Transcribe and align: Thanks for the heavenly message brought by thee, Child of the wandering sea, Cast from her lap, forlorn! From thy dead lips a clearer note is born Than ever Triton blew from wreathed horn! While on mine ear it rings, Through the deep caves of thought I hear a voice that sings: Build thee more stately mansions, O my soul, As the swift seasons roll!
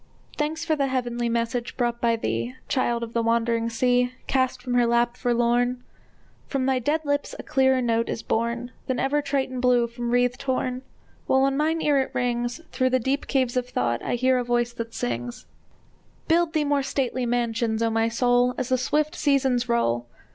Thanks 0.35 0.65
for 0.65 0.75
the 0.75 0.87
heavenly 0.87 1.29
message 1.29 1.77
brought 1.77 2.01
by 2.01 2.15
thee, 2.15 2.55
Child 2.67 3.03
of 3.03 3.13
the 3.13 3.21
wandering 3.21 3.69
sea, 3.69 4.13
Cast 4.25 4.59
from 4.59 4.73
her 4.73 4.87
lap, 4.87 5.15
forlorn! 5.15 5.83
From 6.47 6.65
thy 6.65 6.79
dead 6.79 7.01
lips 7.05 7.35
a 7.37 7.43
clearer 7.43 7.83
note 7.83 8.09
is 8.09 8.23
born 8.23 8.71
Than 8.87 8.97
ever 8.97 9.21
Triton 9.21 9.59
blew 9.59 9.85
from 9.87 10.09
wreathed 10.09 10.41
horn! 10.41 10.81
While 11.27 11.41
on 11.41 11.55
mine 11.55 11.83
ear 11.83 11.99
it 12.01 12.15
rings, 12.15 12.61
Through 12.71 12.89
the 12.89 12.97
deep 12.99 13.27
caves 13.27 13.55
of 13.55 13.69
thought 13.69 14.01
I 14.01 14.15
hear 14.15 14.39
a 14.39 14.43
voice 14.43 14.73
that 14.73 14.95
sings: 14.95 15.45
Build 16.27 16.53
thee 16.53 16.65
more 16.65 16.81
stately 16.81 17.27
mansions, 17.27 17.83
O 17.83 17.91
my 17.91 18.09
soul, 18.09 18.55
As 18.57 18.69
the 18.69 18.79
swift 18.79 19.13
seasons 19.13 19.69
roll! 19.69 20.07